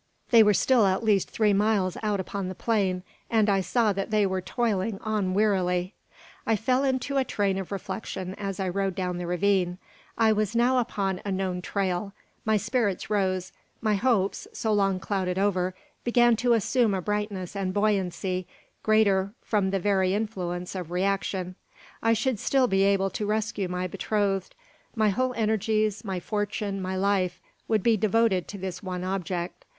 They 0.31 0.41
were 0.41 0.55
still 0.55 0.87
at 0.87 1.03
least 1.03 1.29
three 1.29 1.53
miles 1.53 1.95
out 2.01 2.19
upon 2.19 2.47
the 2.47 2.55
plain, 2.55 3.03
and 3.29 3.47
I 3.47 3.61
saw 3.61 3.93
that 3.93 4.09
they 4.09 4.25
were 4.25 4.41
toiling 4.41 4.97
on 5.01 5.35
wearily. 5.35 5.93
I 6.43 6.55
fell 6.55 6.83
into 6.83 7.17
a 7.17 7.23
train 7.23 7.59
of 7.59 7.71
reflection 7.71 8.33
as 8.33 8.59
I 8.59 8.67
rode 8.67 8.95
down 8.95 9.19
the 9.19 9.27
ravine. 9.27 9.77
I 10.17 10.31
was 10.33 10.55
now 10.55 10.79
upon 10.79 11.21
a 11.23 11.31
known 11.31 11.61
trail. 11.61 12.13
My 12.45 12.57
spirits 12.57 13.11
rose; 13.11 13.51
my 13.79 13.93
hopes, 13.93 14.47
so 14.53 14.73
long 14.73 14.99
clouded 14.99 15.37
over, 15.37 15.75
began 16.03 16.35
to 16.37 16.53
assume 16.53 16.95
a 16.95 17.01
brightness 17.03 17.55
and 17.55 17.71
buoyancy, 17.71 18.47
greater 18.81 19.33
from 19.43 19.69
the 19.69 19.77
very 19.79 20.15
influence 20.15 20.73
of 20.73 20.89
reaction. 20.89 21.53
I 22.01 22.13
should 22.13 22.39
still 22.39 22.65
be 22.65 22.81
able 22.85 23.11
to 23.11 23.27
rescue 23.27 23.67
my 23.67 23.85
betrothed. 23.85 24.55
My 24.95 25.09
whole 25.09 25.35
energies, 25.35 26.03
my 26.03 26.19
fortune, 26.19 26.81
my 26.81 26.95
life, 26.97 27.39
would 27.67 27.83
be 27.83 27.97
devoted 27.97 28.47
to 28.47 28.57
this 28.57 28.81
one 28.81 29.03
object. 29.03 29.63